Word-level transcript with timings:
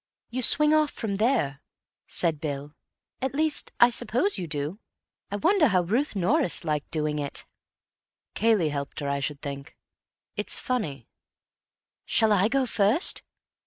"You 0.31 0.41
swing 0.41 0.73
off 0.73 0.89
from 0.89 1.13
there," 1.13 1.61
said 2.07 2.41
Bill. 2.41 2.73
"At 3.21 3.35
least, 3.35 3.71
I 3.79 3.91
suppose 3.91 4.39
you 4.39 4.47
do. 4.47 4.79
I 5.29 5.35
wonder 5.35 5.67
how 5.67 5.83
Ruth 5.83 6.15
Norris 6.15 6.63
liked 6.63 6.89
doing 6.89 7.19
it." 7.19 7.45
"Cayley 8.33 8.69
helped 8.69 8.99
her, 9.01 9.07
I 9.09 9.19
should 9.19 9.43
think.... 9.43 9.77
It's 10.35 10.57
funny." 10.57 11.07
"Shall 12.07 12.31
I 12.33 12.47
go 12.47 12.65
first?" 12.65 13.21